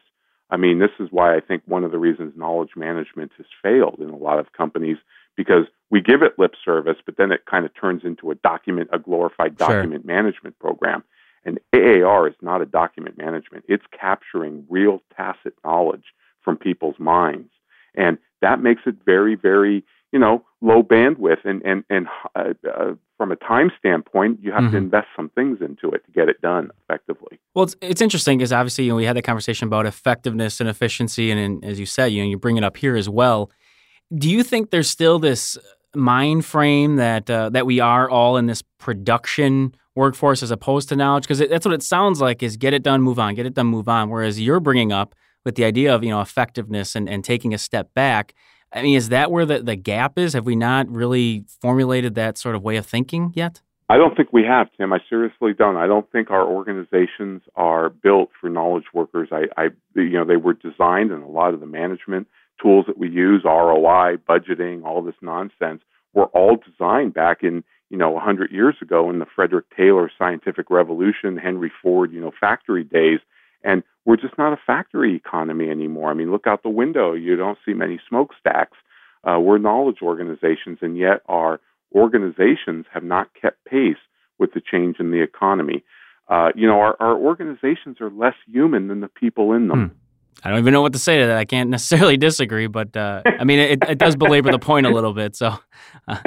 I 0.50 0.58
mean, 0.58 0.80
this 0.80 0.92
is 1.00 1.08
why 1.12 1.36
I 1.36 1.40
think 1.40 1.64
one 1.66 1.84
of 1.84 1.92
the 1.92 1.98
reasons 1.98 2.34
knowledge 2.36 2.72
management 2.76 3.32
has 3.38 3.48
failed 3.64 4.00
in 4.00 4.10
a 4.10 4.18
lot 4.18 4.40
of 4.40 4.54
companies 4.54 4.98
because 5.36 5.66
we 5.90 6.02
give 6.02 6.22
it 6.22 6.38
lip 6.38 6.54
service, 6.64 6.98
but 7.06 7.18
then 7.18 7.32
it 7.32 7.46
kind 7.50 7.66
of 7.66 7.72
turns 7.80 8.04
into 8.04 8.32
a 8.32 8.36
document, 8.36 8.90
a 8.94 9.00
glorified 9.00 9.58
document 9.58 10.04
sure. 10.06 10.16
management 10.16 10.58
program. 10.60 11.04
And 11.46 11.60
AAR 11.74 12.28
is 12.28 12.36
not 12.42 12.62
a 12.62 12.66
document 12.66 13.18
management. 13.18 13.66
It's 13.68 13.84
capturing 13.98 14.66
real 14.70 15.02
tacit 15.16 15.54
knowledge 15.64 16.06
from 16.42 16.58
people's 16.58 17.00
minds. 17.00 17.52
And 17.96 18.18
that 18.42 18.62
makes 18.62 18.82
it 18.86 18.96
very, 19.06 19.36
very 19.36 19.84
you 20.16 20.20
know, 20.20 20.46
low 20.62 20.82
bandwidth, 20.82 21.44
and 21.44 21.62
and 21.64 21.84
and 21.90 22.08
uh, 22.38 22.54
uh, 22.66 22.94
from 23.18 23.34
a 23.34 23.36
time 23.36 23.70
standpoint, 23.78 24.40
you 24.42 24.54
have 24.54 24.62
mm-hmm. 24.62 24.72
to 24.72 24.78
invest 24.78 25.08
some 25.14 25.28
things 25.36 25.58
into 25.60 25.94
it 25.94 26.06
to 26.06 26.12
get 26.14 26.30
it 26.30 26.40
done 26.40 26.70
effectively. 26.84 27.38
Well, 27.54 27.66
it's 27.66 27.76
it's 27.82 28.00
interesting 28.00 28.38
because 28.38 28.54
obviously, 28.54 28.86
you 28.86 28.92
know, 28.92 28.96
we 28.96 29.04
had 29.04 29.18
that 29.18 29.24
conversation 29.24 29.68
about 29.68 29.86
effectiveness 29.86 30.62
and 30.62 30.70
efficiency, 30.70 31.32
and, 31.32 31.40
and 31.42 31.66
as 31.66 31.82
you 31.82 31.86
said, 31.86 32.14
you 32.14 32.24
know, 32.24 32.30
you 32.30 32.38
bring 32.38 32.56
it 32.56 32.64
up 32.64 32.78
here 32.78 32.96
as 32.96 33.10
well. 33.10 33.52
Do 34.18 34.30
you 34.30 34.42
think 34.42 34.70
there's 34.70 34.90
still 34.90 35.20
this 35.20 35.58
mind 35.94 36.46
frame 36.46 36.96
that 36.96 37.30
uh, 37.30 37.50
that 37.50 37.66
we 37.66 37.82
are 37.82 38.10
all 38.10 38.38
in 38.38 38.46
this 38.46 38.62
production 38.78 39.76
workforce 39.96 40.42
as 40.42 40.50
opposed 40.50 40.88
to 40.90 40.96
knowledge? 40.96 41.24
Because 41.24 41.40
that's 41.40 41.66
what 41.66 41.76
it 41.76 41.84
sounds 41.84 42.22
like: 42.22 42.42
is 42.42 42.56
get 42.56 42.74
it 42.74 42.84
done, 42.84 43.02
move 43.02 43.20
on, 43.20 43.36
get 43.36 43.46
it 43.46 43.54
done, 43.54 43.68
move 43.68 43.90
on. 43.90 44.10
Whereas 44.10 44.40
you're 44.40 44.62
bringing 44.62 44.94
up 44.94 45.14
with 45.46 45.56
the 45.56 45.64
idea 45.64 45.94
of 45.94 46.04
you 46.04 46.10
know 46.10 46.22
effectiveness 46.22 46.96
and, 46.96 47.08
and 47.08 47.24
taking 47.24 47.54
a 47.54 47.58
step 47.58 47.94
back 47.94 48.34
I 48.76 48.82
mean, 48.82 48.98
is 48.98 49.10
that 49.10 49.32
where 49.32 49.46
the, 49.46 49.64
the 49.64 49.78
gap 49.78 50.20
is? 50.20 50.34
Have 50.34 50.46
we 50.46 50.56
not 50.56 50.90
really 50.90 51.46
formulated 51.62 52.16
that 52.16 52.38
sort 52.38 52.56
of 52.56 52.64
way 52.64 52.76
of 52.76 52.86
thinking 52.86 53.32
yet? 53.34 53.62
I 53.88 53.98
don't 53.98 54.18
think 54.18 54.34
we 54.34 54.44
have, 54.44 54.68
Tim. 54.76 54.92
I 54.92 55.00
seriously 55.08 55.54
don't. 55.54 55.78
I 55.78 55.88
don't 55.88 56.12
think 56.12 56.32
our 56.32 56.46
organizations 56.46 57.44
are 57.56 57.90
built 57.90 58.32
for 58.42 58.50
knowledge 58.50 58.86
workers. 58.94 59.30
I, 59.32 59.44
I 59.58 59.68
you 59.96 60.10
know, 60.10 60.26
they 60.26 60.38
were 60.38 60.54
designed, 60.54 61.12
and 61.12 61.24
a 61.24 61.28
lot 61.28 61.54
of 61.54 61.60
the 61.60 61.68
management 61.68 62.28
tools 62.62 62.86
that 62.88 62.98
we 62.98 63.10
use, 63.10 63.44
ROI, 63.46 64.18
budgeting, 64.28 64.84
all 64.84 65.02
this 65.04 65.16
nonsense, 65.22 65.82
were 66.14 66.26
all 66.28 66.58
designed 66.58 67.14
back 67.14 67.44
in, 67.44 67.64
you 67.90 67.98
know, 67.98 68.10
100 68.10 68.52
years 68.52 68.76
ago 68.82 69.10
in 69.10 69.20
the 69.20 69.26
Frederick 69.36 69.66
Taylor 69.78 70.12
scientific 70.18 70.70
revolution, 70.70 71.38
Henry 71.38 71.72
Ford, 71.82 72.12
you 72.12 72.20
know, 72.20 72.32
factory 72.40 72.84
days. 72.84 73.20
And 73.64 73.84
we're 74.06 74.18
just 74.18 74.38
not 74.38 74.54
a 74.54 74.58
factory 74.66 75.16
economy 75.16 75.70
anymore. 75.70 76.12
I 76.12 76.14
mean, 76.14 76.32
look 76.32 76.48
out 76.48 76.64
the 76.64 76.70
window. 76.70 77.14
You 77.14 77.36
don't 77.36 77.58
see 77.66 77.74
many 77.74 78.00
smokestacks. 78.08 78.78
Uh, 79.24 79.40
we're 79.40 79.58
knowledge 79.58 79.98
organizations, 80.02 80.80
and 80.82 80.98
yet 80.98 81.22
our 81.28 81.60
organizations 81.94 82.86
have 82.94 83.04
not 83.04 83.30
kept 83.40 83.66
pace 83.66 83.98
with 84.38 84.54
the 84.54 84.62
change 84.62 84.98
in 85.00 85.12
the 85.12 85.22
economy. 85.22 85.84
Uh, 86.28 86.50
you 86.56 86.68
know, 86.68 86.80
our, 86.80 86.96
our 87.00 87.16
organizations 87.16 88.00
are 88.00 88.12
less 88.12 88.36
human 88.52 88.88
than 88.88 89.00
the 89.00 89.08
people 89.08 89.54
in 89.54 89.68
them. 89.68 89.90
Hmm. 89.90 89.96
I 90.44 90.50
don't 90.50 90.60
even 90.60 90.74
know 90.74 90.82
what 90.82 90.94
to 90.94 91.00
say 91.00 91.18
to 91.18 91.28
that. 91.28 91.38
I 91.38 91.46
can't 91.46 91.70
necessarily 91.72 92.18
disagree, 92.18 92.68
but 92.68 92.96
uh, 92.96 93.24
I 93.26 93.44
mean, 93.44 93.60
it, 93.60 93.84
it 93.90 93.98
does 93.98 94.16
belabor 94.16 94.52
the 94.52 94.60
point 94.60 94.86
a 94.86 94.90
little 94.90 95.14
bit. 95.14 95.36
So, 95.36 95.58
uh. 96.08 96.20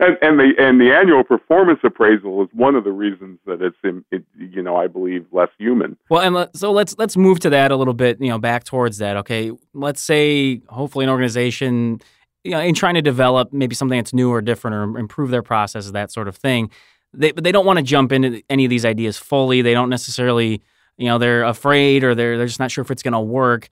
And, 0.00 0.16
and 0.22 0.40
the 0.40 0.52
and 0.58 0.80
the 0.80 0.92
annual 0.92 1.22
performance 1.22 1.80
appraisal 1.84 2.42
is 2.42 2.48
one 2.52 2.74
of 2.74 2.84
the 2.84 2.90
reasons 2.90 3.38
that 3.46 3.60
it's 3.60 3.76
in, 3.84 4.04
it, 4.10 4.24
you 4.36 4.62
know 4.62 4.76
I 4.76 4.86
believe 4.86 5.26
less 5.30 5.50
human. 5.58 5.96
Well, 6.08 6.38
and 6.38 6.48
so 6.56 6.72
let's 6.72 6.96
let's 6.98 7.16
move 7.16 7.40
to 7.40 7.50
that 7.50 7.70
a 7.70 7.76
little 7.76 7.94
bit. 7.94 8.20
You 8.20 8.30
know, 8.30 8.38
back 8.38 8.64
towards 8.64 8.98
that. 8.98 9.16
Okay, 9.18 9.52
let's 9.74 10.02
say 10.02 10.62
hopefully 10.68 11.04
an 11.04 11.10
organization, 11.10 12.00
you 12.44 12.52
know, 12.52 12.60
in 12.60 12.74
trying 12.74 12.94
to 12.94 13.02
develop 13.02 13.52
maybe 13.52 13.74
something 13.74 13.98
that's 13.98 14.14
new 14.14 14.30
or 14.30 14.40
different 14.40 14.74
or 14.74 14.98
improve 14.98 15.30
their 15.30 15.42
processes, 15.42 15.92
that 15.92 16.10
sort 16.10 16.28
of 16.28 16.36
thing. 16.36 16.70
They 17.12 17.32
but 17.32 17.44
they 17.44 17.52
don't 17.52 17.66
want 17.66 17.78
to 17.78 17.82
jump 17.82 18.10
into 18.10 18.42
any 18.48 18.64
of 18.64 18.70
these 18.70 18.86
ideas 18.86 19.18
fully. 19.18 19.60
They 19.60 19.74
don't 19.74 19.90
necessarily 19.90 20.62
you 20.96 21.06
know 21.06 21.18
they're 21.18 21.44
afraid 21.44 22.04
or 22.04 22.14
they're 22.14 22.38
they're 22.38 22.46
just 22.46 22.60
not 22.60 22.70
sure 22.70 22.82
if 22.82 22.90
it's 22.90 23.02
going 23.02 23.12
to 23.12 23.20
work 23.20 23.68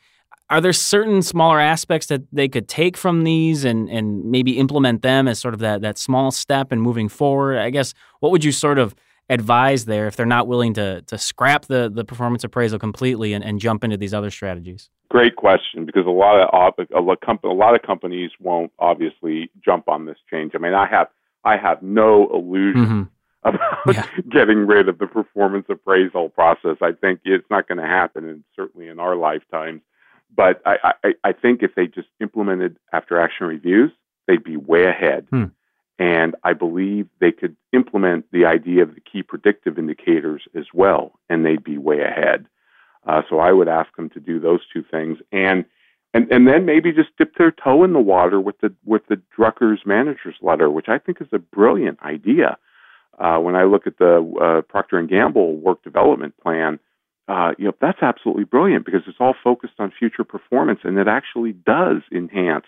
are 0.51 0.61
there 0.61 0.73
certain 0.73 1.23
smaller 1.23 1.61
aspects 1.61 2.07
that 2.07 2.23
they 2.33 2.49
could 2.49 2.69
take 2.69 2.97
from 2.97 3.25
these 3.25 3.65
and 3.65 3.89
and 3.89 4.25
maybe 4.25 4.59
implement 4.59 5.03
them 5.03 5.29
as 5.29 5.39
sort 5.39 5.55
of 5.55 5.61
that 5.61 5.83
that 5.83 5.99
small 5.99 6.31
step 6.31 6.73
in 6.73 6.81
moving 6.81 7.09
forward 7.09 7.59
i 7.59 7.71
guess 7.71 7.95
what 8.21 8.33
would 8.33 8.45
you 8.45 8.53
sort 8.53 8.79
of 8.79 8.95
advise 9.31 9.85
there 9.85 10.07
if 10.07 10.17
they're 10.17 10.27
not 10.27 10.47
willing 10.47 10.73
to 10.73 11.03
to 11.03 11.19
scrap 11.19 11.67
the 11.67 11.91
the 11.93 12.05
performance 12.05 12.45
appraisal 12.45 12.79
completely 12.79 13.33
and, 13.33 13.45
and 13.45 13.61
jump 13.61 13.85
into 13.85 13.97
these 13.97 14.15
other 14.15 14.31
strategies 14.31 14.89
great 15.11 15.37
question 15.37 15.85
because 15.85 16.07
a 16.07 16.11
lot 16.11 16.41
of 16.41 16.87
a 16.95 17.01
lot 17.49 17.75
of 17.75 17.83
companies 17.83 18.31
won't 18.41 18.73
obviously 18.79 19.51
jump 19.63 19.89
on 19.89 20.07
this 20.07 20.19
change 20.31 20.53
i 20.55 20.59
mean 20.59 20.75
i 20.75 20.87
have 20.87 21.09
i 21.45 21.57
have 21.57 21.83
no 21.83 22.29
illusion 22.33 22.85
mm-hmm 22.85 23.03
about 23.45 23.95
yeah. 23.95 24.07
getting 24.29 24.67
rid 24.67 24.89
of 24.89 24.99
the 24.99 25.07
performance 25.07 25.67
appraisal 25.69 26.29
process. 26.29 26.77
I 26.83 26.91
think 26.93 27.21
it's 27.25 27.49
not 27.51 27.69
going 27.69 27.79
to 27.79 27.87
happen, 27.87 28.29
and 28.29 28.43
certainly 28.57 28.89
in 28.89 28.99
our 28.99 29.15
lifetimes. 29.15 29.81
But 30.39 30.63
I, 30.65 30.95
I, 31.03 31.15
I 31.25 31.33
think 31.33 31.65
if 31.65 31.75
they 31.75 31.89
just 31.89 32.07
implemented 32.21 32.77
after 32.93 33.21
action 33.21 33.49
reviews, 33.49 33.91
they'd 34.29 34.45
be 34.45 34.57
way 34.57 34.85
ahead. 34.85 35.27
Hmm. 35.31 35.47
And 35.99 36.37
I 36.45 36.53
believe 36.53 37.09
they 37.21 37.33
could 37.33 37.57
implement 37.73 38.27
the 38.31 38.45
idea 38.47 38.85
of 38.85 38.95
the 38.95 39.01
key 39.01 39.25
predictive 39.25 39.81
indicators 39.81 40.43
as 40.55 40.67
well, 40.73 41.19
and 41.29 41.45
they'd 41.45 41.65
be 41.65 41.77
way 41.77 42.03
ahead. 42.03 42.47
Uh, 43.05 43.23
so 43.29 43.41
I 43.41 43.51
would 43.51 43.67
ask 43.67 43.95
them 43.97 44.11
to 44.11 44.21
do 44.21 44.39
those 44.39 44.61
two 44.73 44.85
things, 44.89 45.19
and 45.33 45.65
and 46.15 46.31
and 46.31 46.47
then 46.47 46.65
maybe 46.65 46.93
just 46.93 47.17
dip 47.19 47.35
their 47.37 47.51
toe 47.51 47.83
in 47.83 47.93
the 47.93 47.99
water 47.99 48.41
with 48.41 48.61
the 48.61 48.73
with 48.85 49.03
the 49.09 49.21
Drucker's 49.37 49.81
manager's 49.85 50.37
letter, 50.41 50.71
which 50.71 50.89
I 50.89 50.99
think 50.99 51.21
is 51.21 51.29
a 51.33 51.41
brilliant 51.41 52.01
idea. 52.03 52.59
Uh, 53.19 53.39
when 53.39 53.57
I 53.57 53.65
look 53.65 53.89
at 53.89 53.99
the 53.99 54.23
uh, 54.41 54.63
Procter 54.63 54.99
and 54.99 55.09
Gamble 55.09 55.57
work 55.57 55.83
development 55.83 56.37
plan, 56.41 56.79
uh, 57.29 57.53
you 57.59 57.67
know 57.67 57.73
that's 57.81 58.03
absolutely 58.03 58.45
brilliant 58.45 58.85
because 58.85 59.03
it's 59.07 59.19
all 59.21 59.35
focused 59.45 59.75
on 59.79 59.93
future 59.97 60.25
performance, 60.25 60.81
and 60.85 60.99
it 60.99 61.09
actually 61.09 61.53
does 61.53 62.03
enhance 62.13 62.67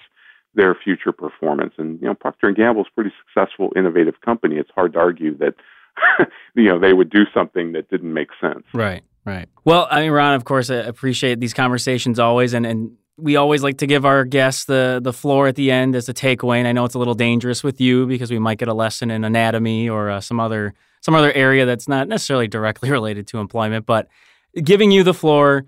their 0.54 0.74
future 0.74 1.12
performance. 1.12 1.74
And 1.78 2.00
you 2.00 2.06
know, 2.08 2.14
Procter 2.14 2.48
and 2.48 2.56
Gamble 2.56 2.82
is 2.82 2.88
a 2.90 2.94
pretty 2.94 3.12
successful, 3.26 3.72
innovative 3.74 4.20
company. 4.20 4.56
It's 4.56 4.70
hard 4.74 4.92
to 4.92 4.98
argue 4.98 5.36
that 5.38 5.54
you 6.54 6.68
know 6.68 6.78
they 6.78 6.92
would 6.92 7.10
do 7.10 7.24
something 7.32 7.72
that 7.72 7.88
didn't 7.88 8.12
make 8.12 8.28
sense. 8.40 8.64
Right. 8.72 9.02
Right. 9.24 9.48
Well, 9.64 9.86
I 9.90 10.00
mean, 10.00 10.12
Ron, 10.12 10.34
of 10.34 10.44
course, 10.44 10.70
I 10.70 10.76
appreciate 10.76 11.40
these 11.40 11.52
conversations 11.52 12.18
always, 12.18 12.54
and 12.54 12.66
and 12.66 12.96
We 13.18 13.36
always 13.36 13.62
like 13.62 13.78
to 13.78 13.86
give 13.86 14.06
our 14.06 14.24
guests 14.24 14.64
the 14.64 15.00
the 15.02 15.12
floor 15.12 15.46
at 15.46 15.56
the 15.56 15.70
end 15.70 15.94
as 15.94 16.08
a 16.08 16.14
takeaway, 16.14 16.56
and 16.56 16.66
I 16.66 16.72
know 16.72 16.84
it's 16.84 16.94
a 16.94 16.98
little 16.98 17.14
dangerous 17.14 17.62
with 17.62 17.80
you 17.80 18.06
because 18.06 18.30
we 18.30 18.38
might 18.38 18.58
get 18.58 18.68
a 18.68 18.74
lesson 18.74 19.10
in 19.10 19.24
anatomy 19.24 19.88
or 19.88 20.10
uh, 20.10 20.20
some 20.20 20.40
other 20.40 20.74
some 21.02 21.14
other 21.14 21.32
area 21.32 21.66
that's 21.66 21.86
not 21.86 22.08
necessarily 22.08 22.48
directly 22.48 22.90
related 22.98 23.26
to 23.28 23.38
employment. 23.38 23.84
But 23.84 24.08
giving 24.54 24.90
you 24.90 25.02
the 25.02 25.14
floor, 25.14 25.66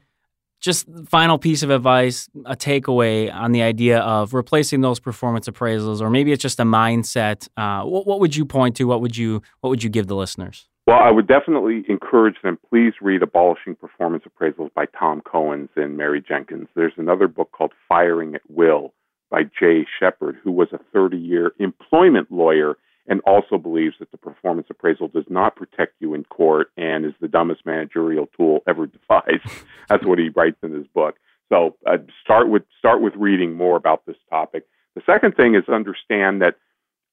just 0.60 0.86
final 1.06 1.38
piece 1.38 1.62
of 1.62 1.70
advice, 1.70 2.28
a 2.46 2.56
takeaway 2.56 3.32
on 3.32 3.52
the 3.52 3.62
idea 3.62 3.98
of 3.98 4.32
replacing 4.32 4.80
those 4.80 5.00
performance 5.00 5.48
appraisals, 5.48 6.00
or 6.00 6.08
maybe 6.08 6.32
it's 6.32 6.42
just 6.42 6.60
a 6.60 6.64
mindset. 6.64 7.48
Uh, 7.56 7.82
what, 7.84 8.06
what 8.06 8.20
would 8.20 8.36
you 8.36 8.44
point 8.44 8.76
to? 8.76 8.84
What 8.84 9.00
would 9.00 9.16
you 9.16 9.42
what 9.60 9.70
would 9.70 9.82
you 9.82 9.90
give 9.90 10.06
the 10.06 10.16
listeners? 10.16 10.68
Well, 10.86 10.98
I 11.00 11.12
would 11.12 11.28
definitely 11.28 11.84
encourage 11.88 12.36
them. 12.42 12.58
Please 12.68 12.94
read 13.00 13.22
Abolishing 13.22 13.76
Performance 13.76 14.24
Appraisals 14.24 14.72
by 14.74 14.86
Tom 14.86 15.22
Coens 15.22 15.68
and 15.76 15.96
Mary 15.96 16.20
Jenkins. 16.26 16.68
There's 16.74 16.92
another 16.96 17.28
book 17.28 17.52
called 17.52 17.72
Firing 17.88 18.34
at 18.34 18.42
Will 18.48 18.92
by 19.30 19.42
Jay 19.44 19.86
Shepherd, 20.00 20.36
who 20.42 20.50
was 20.50 20.68
a 20.72 20.80
30 20.92 21.16
year 21.16 21.52
employment 21.60 22.32
lawyer 22.32 22.76
and 23.08 23.20
also 23.26 23.58
believes 23.58 23.96
that 23.98 24.10
the 24.10 24.16
performance 24.16 24.68
appraisal 24.70 25.08
does 25.08 25.24
not 25.28 25.56
protect 25.56 25.94
you 25.98 26.14
in 26.14 26.24
court 26.24 26.68
and 26.76 27.04
is 27.04 27.14
the 27.20 27.28
dumbest 27.28 27.66
managerial 27.66 28.28
tool 28.36 28.60
ever 28.68 28.86
devised. 29.08 29.64
That's 29.88 30.04
what 30.04 30.18
he 30.18 30.28
writes 30.30 30.58
in 30.62 30.72
his 30.72 30.86
book. 30.88 31.16
So 31.52 31.76
uh, 31.86 31.98
start 32.22 32.48
with 32.48 32.62
start 32.78 33.02
with 33.02 33.14
reading 33.16 33.54
more 33.54 33.76
about 33.76 34.06
this 34.06 34.16
topic. 34.30 34.66
The 34.94 35.02
second 35.04 35.36
thing 35.36 35.54
is 35.54 35.64
understand 35.68 36.40
that 36.42 36.56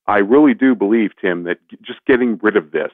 I 0.07 0.19
really 0.19 0.53
do 0.53 0.75
believe, 0.75 1.11
Tim, 1.19 1.43
that 1.43 1.57
just 1.81 1.99
getting 2.07 2.39
rid 2.41 2.55
of 2.55 2.71
this 2.71 2.91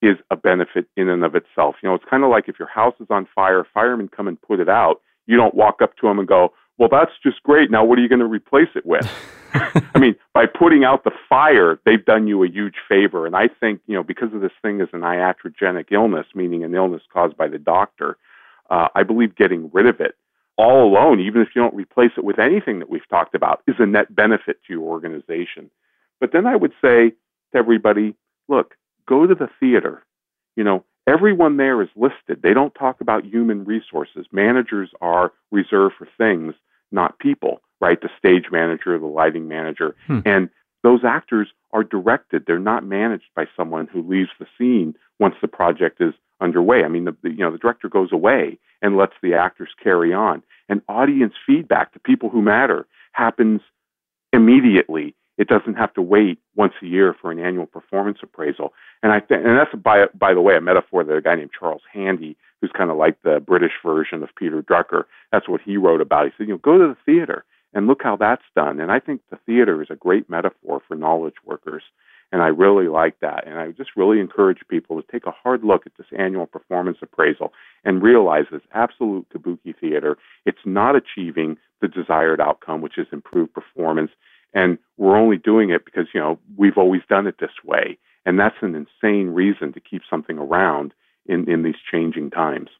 is 0.00 0.16
a 0.30 0.36
benefit 0.36 0.86
in 0.96 1.08
and 1.08 1.24
of 1.24 1.34
itself. 1.34 1.76
You 1.82 1.88
know, 1.88 1.94
it's 1.94 2.04
kind 2.08 2.24
of 2.24 2.30
like 2.30 2.48
if 2.48 2.58
your 2.58 2.68
house 2.68 2.94
is 3.00 3.08
on 3.10 3.26
fire, 3.34 3.66
firemen 3.74 4.08
come 4.08 4.28
and 4.28 4.40
put 4.40 4.60
it 4.60 4.68
out. 4.68 5.00
You 5.26 5.36
don't 5.36 5.54
walk 5.54 5.82
up 5.82 5.96
to 5.96 6.06
them 6.06 6.18
and 6.18 6.26
go, 6.26 6.54
"Well, 6.78 6.88
that's 6.88 7.12
just 7.22 7.42
great. 7.42 7.70
Now, 7.70 7.84
what 7.84 7.98
are 7.98 8.02
you 8.02 8.08
going 8.08 8.20
to 8.20 8.26
replace 8.26 8.70
it 8.74 8.86
with?" 8.86 9.06
I 9.94 9.98
mean, 9.98 10.16
by 10.34 10.46
putting 10.46 10.84
out 10.84 11.04
the 11.04 11.12
fire, 11.28 11.78
they've 11.84 12.04
done 12.04 12.26
you 12.26 12.42
a 12.44 12.48
huge 12.48 12.76
favor. 12.88 13.26
And 13.26 13.36
I 13.36 13.48
think, 13.48 13.80
you 13.86 13.94
know, 13.94 14.02
because 14.02 14.32
of 14.34 14.40
this 14.40 14.52
thing 14.62 14.80
is 14.80 14.88
an 14.92 15.00
iatrogenic 15.00 15.90
illness, 15.90 16.26
meaning 16.34 16.64
an 16.64 16.74
illness 16.74 17.02
caused 17.12 17.36
by 17.36 17.48
the 17.48 17.58
doctor, 17.58 18.16
uh, 18.70 18.88
I 18.94 19.02
believe 19.02 19.36
getting 19.36 19.70
rid 19.72 19.86
of 19.86 20.00
it 20.00 20.16
all 20.58 20.84
alone, 20.84 21.20
even 21.20 21.40
if 21.40 21.48
you 21.54 21.62
don't 21.62 21.74
replace 21.74 22.10
it 22.18 22.24
with 22.24 22.38
anything 22.38 22.80
that 22.80 22.90
we've 22.90 23.08
talked 23.08 23.34
about, 23.34 23.62
is 23.68 23.76
a 23.78 23.86
net 23.86 24.14
benefit 24.14 24.58
to 24.66 24.72
your 24.72 24.82
organization. 24.82 25.70
But 26.20 26.32
then 26.32 26.46
I 26.46 26.56
would 26.56 26.72
say 26.82 27.10
to 27.52 27.58
everybody, 27.58 28.14
look, 28.48 28.74
go 29.06 29.26
to 29.26 29.36
the 29.36 29.48
theater. 29.60 30.04
You 30.56 30.64
know, 30.64 30.84
everyone 31.06 31.56
there 31.56 31.80
is 31.80 31.88
listed. 31.94 32.42
They 32.42 32.52
don't 32.52 32.74
talk 32.74 33.00
about 33.00 33.24
human 33.24 33.64
resources. 33.64 34.26
Managers 34.32 34.90
are 35.00 35.32
reserved 35.52 35.94
for 35.96 36.08
things, 36.18 36.54
not 36.90 37.18
people, 37.18 37.60
right? 37.80 38.00
The 38.00 38.10
stage 38.18 38.46
manager, 38.50 38.98
the 38.98 39.06
lighting 39.06 39.48
manager. 39.48 39.94
Hmm. 40.06 40.20
And 40.24 40.50
those 40.82 41.00
actors 41.04 41.48
are 41.72 41.84
directed. 41.84 42.44
They're 42.46 42.58
not 42.58 42.84
managed 42.84 43.28
by 43.34 43.46
someone 43.56 43.86
who 43.86 44.02
leaves 44.02 44.30
the 44.38 44.46
scene 44.56 44.94
once 45.18 45.34
the 45.40 45.48
project 45.48 46.00
is 46.00 46.14
underway. 46.40 46.84
I 46.84 46.88
mean, 46.88 47.04
the, 47.04 47.16
the, 47.22 47.30
you 47.30 47.38
know 47.38 47.50
the 47.50 47.58
director 47.58 47.88
goes 47.88 48.12
away 48.12 48.58
and 48.80 48.96
lets 48.96 49.14
the 49.22 49.34
actors 49.34 49.70
carry 49.82 50.12
on. 50.12 50.42
And 50.68 50.82
audience 50.88 51.34
feedback 51.46 51.92
to 51.92 51.98
people 51.98 52.28
who 52.28 52.42
matter 52.42 52.86
happens 53.12 53.60
immediately 54.32 55.14
it 55.38 55.48
doesn't 55.48 55.74
have 55.74 55.94
to 55.94 56.02
wait 56.02 56.38
once 56.56 56.74
a 56.82 56.86
year 56.86 57.14
for 57.18 57.30
an 57.30 57.38
annual 57.38 57.66
performance 57.66 58.18
appraisal. 58.22 58.74
And 59.02 59.12
I 59.12 59.20
think, 59.20 59.44
and 59.46 59.56
that's 59.56 59.74
by 59.74 60.06
by 60.14 60.34
the 60.34 60.40
way 60.40 60.56
a 60.56 60.60
metaphor 60.60 61.04
that 61.04 61.16
a 61.16 61.22
guy 61.22 61.36
named 61.36 61.50
Charles 61.58 61.82
Handy, 61.92 62.36
who's 62.60 62.72
kind 62.76 62.90
of 62.90 62.96
like 62.96 63.22
the 63.22 63.40
British 63.40 63.72
version 63.84 64.22
of 64.22 64.30
Peter 64.36 64.62
Drucker, 64.62 65.04
that's 65.32 65.48
what 65.48 65.60
he 65.62 65.76
wrote 65.76 66.00
about. 66.00 66.26
He 66.26 66.32
said, 66.36 66.48
you 66.48 66.54
know, 66.54 66.58
go 66.58 66.76
to 66.76 66.88
the 66.88 66.96
theater 67.06 67.44
and 67.72 67.86
look 67.86 68.02
how 68.02 68.16
that's 68.16 68.42
done. 68.56 68.80
And 68.80 68.90
I 68.90 68.98
think 68.98 69.20
the 69.30 69.38
theater 69.46 69.80
is 69.82 69.88
a 69.90 69.96
great 69.96 70.28
metaphor 70.28 70.82
for 70.86 70.96
knowledge 70.96 71.36
workers. 71.44 71.82
And 72.30 72.42
I 72.42 72.48
really 72.48 72.88
like 72.88 73.20
that. 73.20 73.46
And 73.46 73.58
I 73.58 73.70
just 73.70 73.90
really 73.96 74.20
encourage 74.20 74.58
people 74.68 75.00
to 75.00 75.12
take 75.12 75.26
a 75.26 75.30
hard 75.30 75.64
look 75.64 75.86
at 75.86 75.92
this 75.96 76.06
annual 76.18 76.46
performance 76.46 76.98
appraisal 77.00 77.52
and 77.84 78.02
realize 78.02 78.44
this 78.50 78.60
absolute 78.74 79.26
kabuki 79.34 79.74
theater, 79.78 80.18
it's 80.44 80.58
not 80.66 80.94
achieving 80.94 81.56
the 81.80 81.88
desired 81.88 82.40
outcome, 82.40 82.82
which 82.82 82.98
is 82.98 83.06
improved 83.12 83.54
performance. 83.54 84.10
And 84.54 84.78
we're 84.96 85.16
only 85.16 85.36
doing 85.36 85.70
it 85.70 85.84
because, 85.84 86.06
you 86.14 86.20
know, 86.20 86.38
we've 86.56 86.78
always 86.78 87.02
done 87.08 87.26
it 87.26 87.36
this 87.38 87.50
way. 87.64 87.98
And 88.24 88.38
that's 88.38 88.56
an 88.60 88.74
insane 88.74 89.28
reason 89.28 89.72
to 89.72 89.80
keep 89.80 90.02
something 90.08 90.38
around 90.38 90.92
in, 91.26 91.48
in 91.48 91.62
these 91.62 91.76
changing 91.90 92.30
times. 92.30 92.70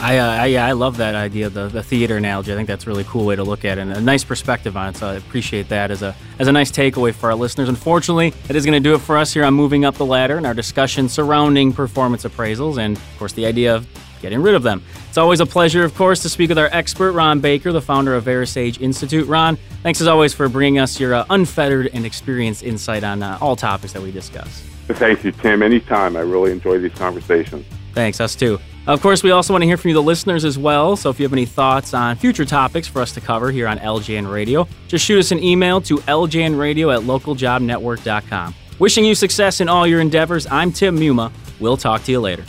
I, 0.00 0.18
uh, 0.18 0.42
I, 0.42 0.46
yeah, 0.46 0.66
I 0.66 0.72
love 0.72 0.96
that 0.96 1.14
idea, 1.14 1.50
the, 1.50 1.68
the 1.68 1.82
theater 1.82 2.16
analogy. 2.16 2.52
I 2.52 2.56
think 2.56 2.68
that's 2.68 2.86
a 2.86 2.88
really 2.88 3.04
cool 3.04 3.26
way 3.26 3.36
to 3.36 3.44
look 3.44 3.64
at 3.66 3.76
it 3.76 3.82
and 3.82 3.92
a 3.92 4.00
nice 4.00 4.24
perspective 4.24 4.76
on 4.76 4.88
it. 4.88 4.96
So 4.96 5.08
I 5.08 5.14
appreciate 5.14 5.68
that 5.68 5.90
as 5.90 6.02
a, 6.02 6.16
as 6.38 6.48
a 6.48 6.52
nice 6.52 6.70
takeaway 6.70 7.12
for 7.12 7.30
our 7.30 7.36
listeners. 7.36 7.68
Unfortunately, 7.68 8.30
that 8.46 8.56
is 8.56 8.64
going 8.64 8.82
to 8.82 8.88
do 8.88 8.94
it 8.94 9.00
for 9.00 9.18
us 9.18 9.34
here 9.34 9.44
on 9.44 9.52
Moving 9.52 9.84
Up 9.84 9.96
the 9.96 10.06
Ladder 10.06 10.38
and 10.38 10.46
our 10.46 10.54
discussion 10.54 11.08
surrounding 11.08 11.72
performance 11.72 12.24
appraisals 12.24 12.78
and, 12.78 12.96
of 12.96 13.18
course, 13.18 13.34
the 13.34 13.44
idea 13.44 13.76
of 13.76 13.86
getting 14.22 14.40
rid 14.42 14.54
of 14.54 14.62
them. 14.62 14.82
It's 15.08 15.18
always 15.18 15.40
a 15.40 15.46
pleasure, 15.46 15.84
of 15.84 15.94
course, 15.94 16.22
to 16.22 16.28
speak 16.28 16.48
with 16.48 16.58
our 16.58 16.68
expert, 16.72 17.12
Ron 17.12 17.40
Baker, 17.40 17.72
the 17.72 17.82
founder 17.82 18.14
of 18.14 18.24
VeraSage 18.24 18.80
Institute. 18.80 19.26
Ron, 19.26 19.56
thanks 19.82 20.00
as 20.00 20.06
always 20.06 20.32
for 20.32 20.48
bringing 20.48 20.78
us 20.78 20.98
your 20.98 21.14
uh, 21.14 21.26
unfettered 21.30 21.90
and 21.92 22.06
experienced 22.06 22.62
insight 22.62 23.04
on 23.04 23.22
uh, 23.22 23.38
all 23.40 23.56
topics 23.56 23.92
that 23.92 24.02
we 24.02 24.10
discuss. 24.10 24.62
Thank 24.88 25.24
you, 25.24 25.32
Tim. 25.32 25.62
Anytime. 25.62 26.16
I 26.16 26.20
really 26.20 26.52
enjoy 26.52 26.78
these 26.78 26.94
conversations. 26.94 27.64
Thanks, 27.92 28.20
us 28.20 28.34
too. 28.34 28.58
Of 28.86 29.02
course, 29.02 29.22
we 29.22 29.30
also 29.30 29.52
want 29.52 29.62
to 29.62 29.66
hear 29.66 29.76
from 29.76 29.90
you, 29.90 29.94
the 29.94 30.02
listeners, 30.02 30.44
as 30.44 30.58
well. 30.58 30.96
So 30.96 31.10
if 31.10 31.20
you 31.20 31.24
have 31.24 31.32
any 31.32 31.46
thoughts 31.46 31.94
on 31.94 32.16
future 32.16 32.44
topics 32.44 32.88
for 32.88 33.00
us 33.02 33.12
to 33.12 33.20
cover 33.20 33.50
here 33.50 33.68
on 33.68 33.78
LJN 33.78 34.30
Radio, 34.30 34.66
just 34.88 35.04
shoot 35.04 35.18
us 35.18 35.32
an 35.32 35.42
email 35.42 35.80
to 35.82 35.98
ljnradio 35.98 36.94
at 36.94 37.02
localjobnetwork.com. 37.02 38.54
Wishing 38.78 39.04
you 39.04 39.14
success 39.14 39.60
in 39.60 39.68
all 39.68 39.86
your 39.86 40.00
endeavors, 40.00 40.46
I'm 40.50 40.72
Tim 40.72 40.98
Muma. 40.98 41.30
We'll 41.60 41.76
talk 41.76 42.02
to 42.04 42.12
you 42.12 42.20
later. 42.20 42.44